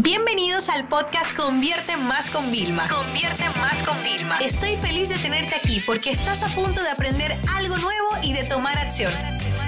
[0.00, 2.86] Bienvenidos al podcast Convierte Más con Vilma.
[2.88, 4.38] Convierte Más con Vilma.
[4.38, 8.44] Estoy feliz de tenerte aquí porque estás a punto de aprender algo nuevo y de
[8.44, 9.10] tomar acción.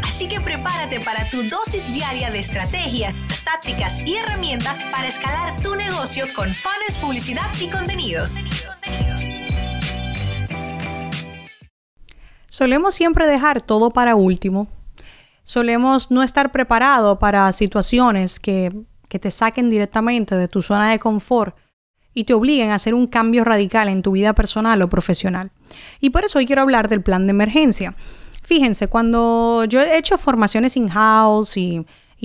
[0.05, 3.13] Así que prepárate para tu dosis diaria de estrategias,
[3.43, 8.37] tácticas y herramientas para escalar tu negocio con fans, publicidad y contenidos.
[12.49, 14.69] Solemos siempre dejar todo para último.
[15.43, 18.71] Solemos no estar preparado para situaciones que
[19.11, 21.57] que te saquen directamente de tu zona de confort
[22.15, 25.51] y te obliguen a hacer un cambio radical en tu vida personal o profesional.
[26.01, 27.95] Y por eso hoy quiero hablar del plan de emergencia.
[28.43, 31.85] Fíjense, cuando yo he hecho formaciones in-house y,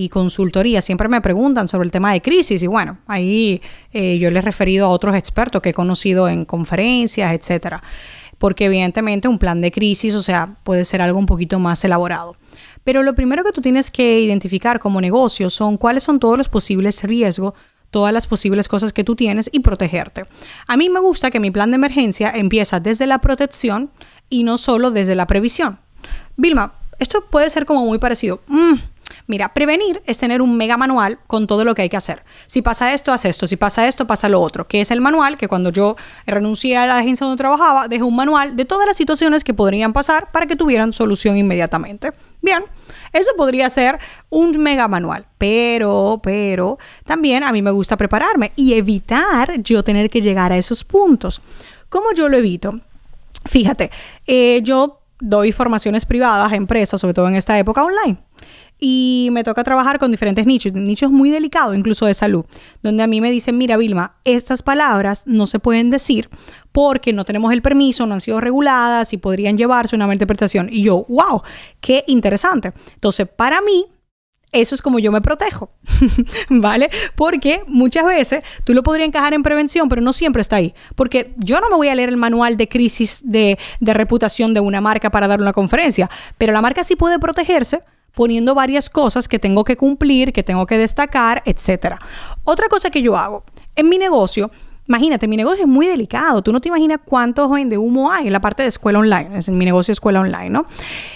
[0.10, 4.44] consultoría, siempre me preguntan sobre el tema de crisis y bueno, ahí eh, yo les
[4.44, 7.82] he referido a otros expertos que he conocido en conferencias, etcétera.
[8.38, 12.36] Porque evidentemente un plan de crisis, o sea, puede ser algo un poquito más elaborado.
[12.86, 16.48] Pero lo primero que tú tienes que identificar como negocio son cuáles son todos los
[16.48, 17.54] posibles riesgos
[17.96, 20.24] todas las posibles cosas que tú tienes y protegerte.
[20.68, 23.90] A mí me gusta que mi plan de emergencia empieza desde la protección
[24.30, 25.80] y no solo desde la previsión.
[26.36, 28.42] Vilma, esto puede ser como muy parecido.
[28.48, 28.74] Mm,
[29.28, 32.24] Mira, prevenir es tener un mega manual con todo lo que hay que hacer.
[32.46, 33.48] Si pasa esto, haz esto.
[33.48, 34.68] Si pasa esto, pasa lo otro.
[34.68, 35.96] Que es el manual que cuando yo
[36.28, 39.94] renuncié a la agencia donde trabajaba, dejé un manual de todas las situaciones que podrían
[39.94, 42.12] pasar para que tuvieran solución inmediatamente.
[42.42, 42.64] Bien,
[43.14, 43.98] eso podría ser
[44.30, 45.26] un mega manual.
[45.40, 50.58] Pero, pero, también a mí me gusta prepararme y evitar yo tener que llegar a
[50.58, 51.42] esos puntos.
[51.90, 52.80] ¿Cómo yo lo evito?
[53.46, 53.90] Fíjate,
[54.28, 58.18] eh, yo doy formaciones privadas a empresas, sobre todo en esta época online
[58.80, 62.46] y me toca trabajar con diferentes nichos, nichos muy delicados, incluso de salud,
[62.84, 66.30] donde a mí me dicen, mira Vilma, estas palabras no se pueden decir
[66.72, 70.68] porque no tenemos el permiso, no han sido reguladas y podrían llevarse una interpretación.
[70.70, 71.42] Y yo, wow,
[71.80, 72.74] qué interesante.
[72.96, 73.86] Entonces, para mí,
[74.52, 75.70] eso es como yo me protejo,
[76.50, 76.90] ¿vale?
[77.16, 80.74] Porque muchas veces tú lo podrías encajar en prevención, pero no siempre está ahí.
[80.96, 84.60] Porque yo no me voy a leer el manual de crisis de, de reputación de
[84.60, 87.80] una marca para dar una conferencia, pero la marca sí puede protegerse
[88.16, 91.96] poniendo varias cosas que tengo que cumplir, que tengo que destacar, etc.
[92.44, 93.44] Otra cosa que yo hago
[93.76, 94.50] en mi negocio,
[94.88, 96.44] Imagínate, mi negocio es muy delicado.
[96.44, 99.40] Tú no te imaginas cuántos de humo hay en la parte de escuela online.
[99.40, 100.66] Es en mi negocio escuela online, ¿no?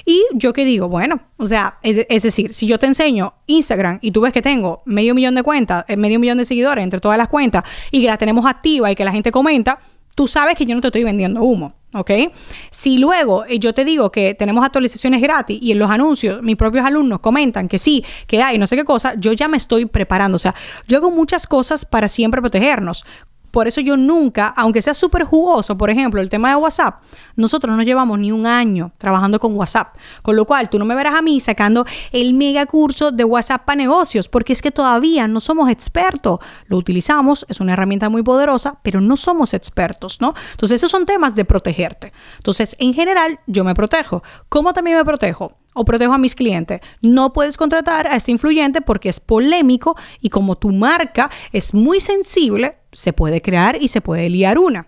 [0.06, 4.00] Y yo qué digo, bueno, o sea, es, es, decir, si yo te enseño Instagram
[4.02, 7.00] y tú ves que tengo medio millón de cuentas, eh, medio millón de seguidores entre
[7.00, 9.80] todas las cuentas y que las tenemos activas y que la gente comenta,
[10.16, 11.76] tú sabes que yo no te estoy vendiendo humo.
[11.94, 12.12] ¿Ok?
[12.70, 16.56] Si luego eh, yo te digo que tenemos actualizaciones gratis y en los anuncios mis
[16.56, 19.86] propios alumnos comentan que sí, que hay no sé qué cosa, yo ya me estoy
[19.86, 20.36] preparando.
[20.36, 20.54] O sea,
[20.88, 23.06] yo hago muchas cosas para siempre protegernos.
[23.52, 27.02] Por eso yo nunca, aunque sea súper jugoso, por ejemplo, el tema de WhatsApp,
[27.36, 29.96] nosotros no llevamos ni un año trabajando con WhatsApp.
[30.22, 33.66] Con lo cual, tú no me verás a mí sacando el mega curso de WhatsApp
[33.66, 36.40] para negocios, porque es que todavía no somos expertos.
[36.68, 40.34] Lo utilizamos, es una herramienta muy poderosa, pero no somos expertos, ¿no?
[40.52, 42.14] Entonces, esos son temas de protegerte.
[42.38, 44.24] Entonces, en general, yo me protejo.
[44.50, 45.58] ¿Cómo también me protejo?
[45.74, 46.82] O protejo a mis clientes.
[47.02, 52.00] No puedes contratar a este influyente porque es polémico y como tu marca es muy
[52.00, 54.88] sensible, se puede crear y se puede liar una.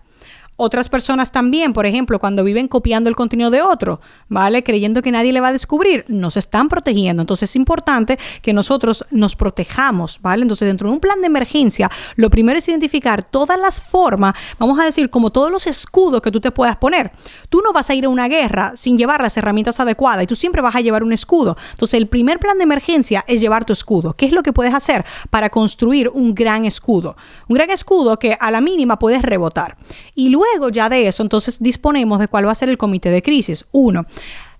[0.56, 4.62] Otras personas también, por ejemplo, cuando viven copiando el contenido de otro, ¿vale?
[4.62, 7.22] Creyendo que nadie le va a descubrir, no se están protegiendo.
[7.22, 10.42] Entonces es importante que nosotros nos protejamos, ¿vale?
[10.42, 14.78] Entonces dentro de un plan de emergencia, lo primero es identificar todas las formas, vamos
[14.78, 17.12] a decir, como todos los escudos que tú te puedas poner.
[17.48, 20.36] Tú no vas a ir a una guerra sin llevar las herramientas adecuadas y tú
[20.36, 21.56] siempre vas a llevar un escudo.
[21.70, 24.12] Entonces el primer plan de emergencia es llevar tu escudo.
[24.12, 27.16] ¿Qué es lo que puedes hacer para construir un gran escudo?
[27.48, 29.78] Un gran escudo que a la mínima puedes rebotar.
[30.14, 33.10] Y luego Luego ya de eso, entonces disponemos de cuál va a ser el comité
[33.10, 33.64] de crisis.
[33.70, 34.06] Uno,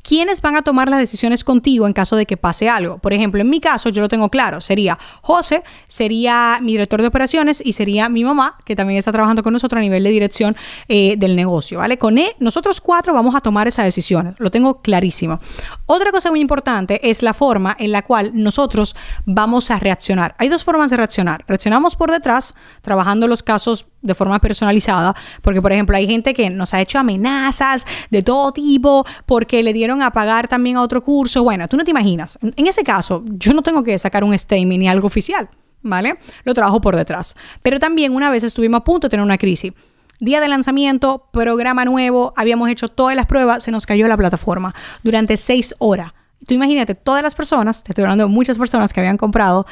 [0.03, 2.99] ¿Quiénes van a tomar las decisiones contigo en caso de que pase algo?
[2.99, 4.61] Por ejemplo, en mi caso, yo lo tengo claro.
[4.61, 9.45] Sería José, sería mi director de operaciones y sería mi mamá, que también está trabajando
[9.45, 10.57] con nosotros a nivel de dirección
[10.89, 11.99] eh, del negocio, ¿vale?
[11.99, 14.35] Con él, nosotros cuatro vamos a tomar esas decisiones.
[14.39, 15.39] Lo tengo clarísimo.
[15.87, 20.35] Otra cosa muy importante es la forma en la cual nosotros vamos a reaccionar.
[20.39, 21.45] Hay dos formas de reaccionar.
[21.47, 26.51] Reaccionamos por detrás, trabajando los casos de forma personalizada, porque por ejemplo hay gente que
[26.51, 31.03] nos ha hecho amenazas de todo tipo porque le dieron a pagar también a otro
[31.03, 31.43] curso.
[31.43, 32.39] Bueno, tú no te imaginas.
[32.43, 35.49] En ese caso, yo no tengo que sacar un statement ni algo oficial,
[35.83, 36.17] ¿vale?
[36.45, 37.37] Lo trabajo por detrás.
[37.63, 39.73] Pero también una vez estuvimos a punto de tener una crisis.
[40.21, 44.75] Día de lanzamiento, programa nuevo, habíamos hecho todas las pruebas, se nos cayó la plataforma
[45.03, 46.13] durante seis horas.
[46.47, 49.67] Tú imagínate, todas las personas, te estoy hablando de muchas personas que habían comprado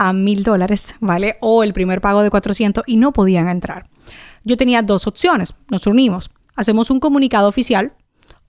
[0.00, 1.36] a mil dólares, ¿vale?
[1.42, 3.90] O el primer pago de 400 y no podían entrar.
[4.44, 7.92] Yo tenía dos opciones, nos unimos, hacemos un comunicado oficial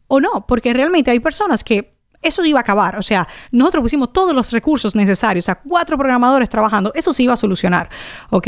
[0.07, 2.98] o no, porque realmente hay personas que eso iba a acabar.
[2.98, 7.24] O sea, nosotros pusimos todos los recursos necesarios, o sea, cuatro programadores trabajando, eso se
[7.24, 7.89] iba a solucionar,
[8.30, 8.48] ¿ok?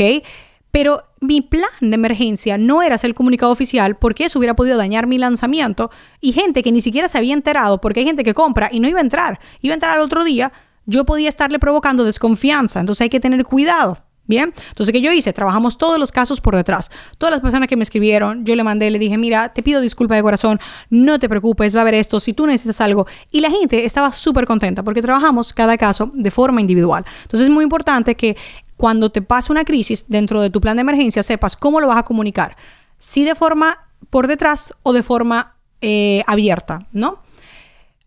[0.70, 4.78] Pero mi plan de emergencia no era hacer el comunicado oficial porque eso hubiera podido
[4.78, 5.90] dañar mi lanzamiento
[6.22, 8.88] y gente que ni siquiera se había enterado, porque hay gente que compra y no
[8.88, 10.52] iba a entrar, iba a entrar al otro día,
[10.86, 13.98] yo podía estarle provocando desconfianza, entonces hay que tener cuidado.
[14.26, 15.34] Bien, entonces, ¿qué yo hice?
[15.34, 16.90] Trabajamos todos los casos por detrás.
[17.18, 20.14] Todas las personas que me escribieron, yo le mandé, le dije, mira, te pido disculpa
[20.14, 20.58] de corazón,
[20.88, 23.06] no te preocupes, va a haber esto, si tú necesitas algo.
[23.30, 27.04] Y la gente estaba súper contenta porque trabajamos cada caso de forma individual.
[27.24, 28.34] Entonces, es muy importante que
[28.78, 31.98] cuando te pase una crisis dentro de tu plan de emergencia, sepas cómo lo vas
[31.98, 32.56] a comunicar.
[32.96, 37.23] Si de forma por detrás o de forma eh, abierta, ¿no?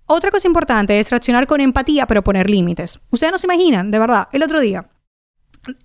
[0.10, 3.02] Otra cosa importante es reaccionar con empatía, pero poner límites.
[3.12, 4.88] Ustedes no se imaginan, de verdad, el otro día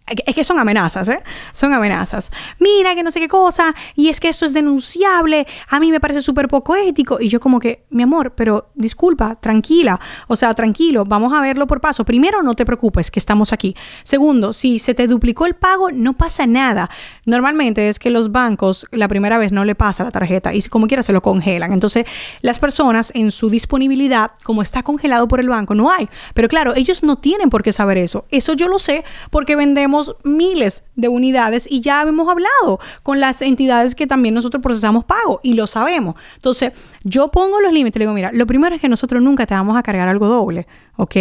[0.07, 1.21] es que son amenazas, ¿eh?
[1.53, 2.31] Son amenazas.
[2.59, 6.01] Mira que no sé qué cosa, y es que esto es denunciable, a mí me
[6.01, 7.19] parece súper poco ético.
[7.21, 11.67] Y yo como que, mi amor, pero disculpa, tranquila, o sea, tranquilo, vamos a verlo
[11.67, 12.05] por paso.
[12.05, 13.75] Primero, no te preocupes, que estamos aquí.
[14.03, 16.91] Segundo, si se te duplicó el pago, no pasa nada.
[17.25, 20.87] Normalmente es que los bancos la primera vez no le pasa la tarjeta y como
[20.87, 21.73] quiera se lo congelan.
[21.73, 22.07] Entonces,
[22.41, 26.09] las personas en su disponibilidad, como está congelado por el banco, no hay.
[26.35, 28.27] Pero claro, ellos no tienen por qué saber eso.
[28.31, 33.41] Eso yo lo sé porque vendemos miles de unidades y ya hemos hablado con las
[33.41, 36.15] entidades que también nosotros procesamos pago y lo sabemos.
[36.37, 36.73] Entonces,
[37.05, 39.79] yo pongo los límites, le digo, mira, lo primero es que nosotros nunca te vamos
[39.79, 40.67] a cargar algo doble,
[40.97, 41.17] ¿ok?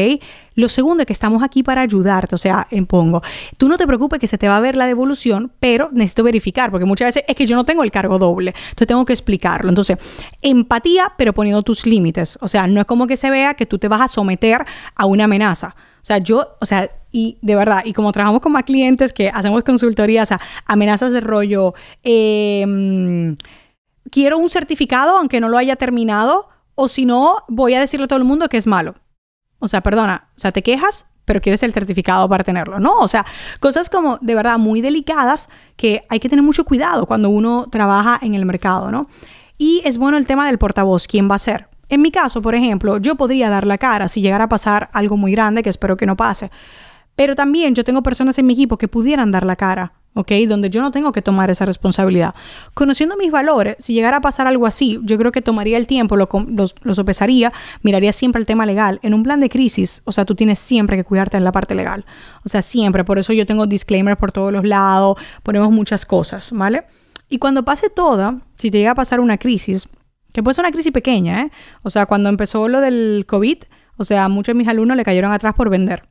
[0.56, 3.22] Lo segundo es que estamos aquí para ayudarte, o sea, en pongo,
[3.58, 6.72] tú no te preocupes que se te va a ver la devolución, pero necesito verificar,
[6.72, 9.70] porque muchas veces es que yo no tengo el cargo doble, entonces tengo que explicarlo.
[9.70, 9.98] Entonces,
[10.42, 13.80] empatía, pero poniendo tus límites, o sea, no es como que se vea que tú
[13.80, 15.74] te vas a someter a una amenaza.
[16.02, 19.30] O sea, yo, o sea, y de verdad, y como trabajamos con más clientes que
[19.30, 23.36] hacemos consultorías, o sea, amenazas de rollo, em,
[24.10, 28.08] quiero un certificado aunque no lo haya terminado, o si no, voy a decirle a
[28.08, 28.96] todo el mundo que es malo.
[29.60, 32.80] O sea, perdona, o sea, te quejas, pero quieres el certificado para tenerlo.
[32.80, 33.26] No, o sea,
[33.60, 38.20] cosas como de verdad muy delicadas que hay que tener mucho cuidado cuando uno trabaja
[38.22, 39.08] en el mercado, ¿no?
[39.58, 41.68] Y es bueno el tema del portavoz, quién va a ser.
[41.92, 45.18] En mi caso, por ejemplo, yo podría dar la cara si llegara a pasar algo
[45.18, 46.50] muy grande, que espero que no pase.
[47.18, 50.32] Pero también yo tengo personas en mi equipo que pudieran dar la cara, ¿ok?
[50.48, 52.34] Donde yo no tengo que tomar esa responsabilidad.
[52.74, 56.16] Conociendo mis valores, si llegara a pasar algo así, yo creo que tomaría el tiempo,
[56.16, 56.30] lo,
[56.82, 57.52] lo, sopesaría,
[57.82, 59.02] miraría siempre el tema legal.
[59.04, 61.76] En un plan de crisis, o sea, tú tienes siempre que cuidarte en la parte
[61.76, 62.06] legal.
[62.46, 63.04] O sea, siempre.
[63.04, 66.86] Por eso yo tengo disclaimers por todos los lados, ponemos muchas cosas, ¿vale?
[67.28, 69.90] Y cuando pase toda, si te llega a pasar una crisis,
[70.32, 71.52] que puede ser una crisis pequeña, ¿eh?
[71.84, 73.58] O sea, cuando empezó lo del COVID,
[73.98, 76.04] o sea, muchos de mis alumnos le cayeron atrás por vender,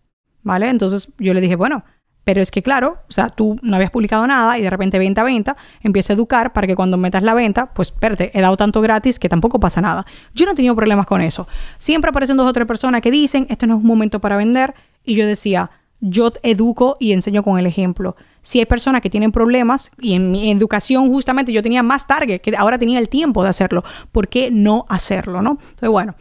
[0.42, 0.68] ¿vale?
[0.68, 1.84] Entonces yo le dije, bueno,
[2.24, 5.22] pero es que claro, o sea, tú no habías publicado nada y de repente venta,
[5.22, 8.80] venta, empieza a educar para que cuando metas la venta, pues espérate, he dado tanto
[8.80, 10.06] gratis que tampoco pasa nada.
[10.34, 11.48] Yo no he tenido problemas con eso.
[11.78, 14.74] Siempre aparecen dos o tres personas que dicen, esto no es un momento para vender,
[15.02, 15.70] y yo decía,
[16.00, 18.16] yo educo y enseño con el ejemplo.
[18.42, 22.40] Si hay personas que tienen problemas, y en mi educación justamente yo tenía más target,
[22.40, 25.42] que ahora tenía el tiempo de hacerlo, ¿por qué no hacerlo?
[25.42, 25.58] ¿no?
[25.60, 26.14] Entonces, bueno,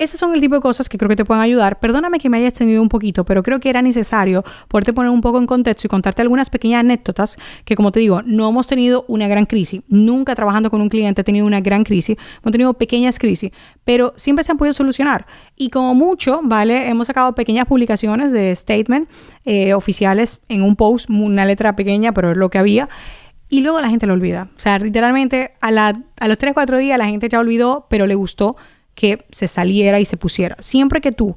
[0.00, 1.78] esos son el tipo de cosas que creo que te pueden ayudar.
[1.78, 5.20] Perdóname que me haya extendido un poquito, pero creo que era necesario poderte poner un
[5.20, 9.04] poco en contexto y contarte algunas pequeñas anécdotas que, como te digo, no hemos tenido
[9.08, 9.82] una gran crisis.
[9.88, 12.16] Nunca trabajando con un cliente he tenido una gran crisis.
[12.42, 13.50] Hemos tenido pequeñas crisis,
[13.84, 15.26] pero siempre se han podido solucionar.
[15.54, 16.88] Y como mucho, ¿vale?
[16.88, 19.06] Hemos sacado pequeñas publicaciones de statement
[19.44, 22.88] eh, oficiales en un post, una letra pequeña, pero es lo que había
[23.50, 24.48] y luego la gente lo olvida.
[24.56, 28.06] O sea, literalmente a, la, a los 3, 4 días la gente ya olvidó, pero
[28.06, 28.56] le gustó
[29.00, 30.56] que se saliera y se pusiera.
[30.58, 31.34] Siempre que tú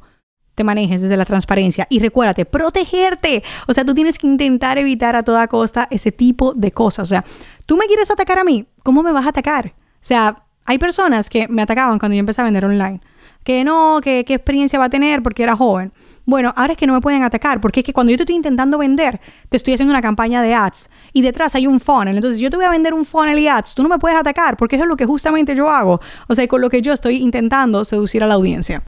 [0.54, 3.42] te manejes desde la transparencia y recuérdate, protegerte.
[3.68, 7.08] O sea, tú tienes que intentar evitar a toda costa ese tipo de cosas.
[7.08, 7.24] O sea,
[7.66, 9.68] tú me quieres atacar a mí, ¿cómo me vas a atacar?
[9.78, 13.00] O sea, hay personas que me atacaban cuando yo empecé a vender online.
[13.44, 15.92] Que no, que qué experiencia va a tener porque era joven.
[16.26, 18.38] Bueno, ahora es que no me pueden atacar, porque es que cuando yo te estoy
[18.38, 19.20] intentando vender,
[19.50, 22.16] te estoy haciendo una campaña de ads y detrás hay un funnel.
[22.16, 24.56] Entonces, yo te voy a vender un funnel y ads, tú no me puedes atacar,
[24.56, 26.00] porque eso es lo que justamente yo hago.
[26.28, 28.84] O sea, con lo que yo estoy intentando seducir a la audiencia.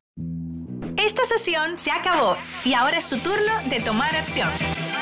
[0.97, 4.49] Esta sesión se acabó y ahora es tu turno de tomar acción.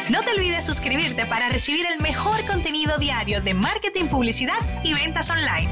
[0.10, 5.30] No te olvides suscribirte para recibir el mejor contenido diario de marketing, publicidad y ventas
[5.30, 5.70] online.